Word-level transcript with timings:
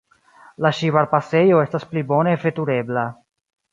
La 0.65 0.69
Ŝibar-pasejo 0.77 1.61
estas 1.65 1.85
pli 1.91 2.05
bone 2.13 2.33
veturebla. 2.47 3.05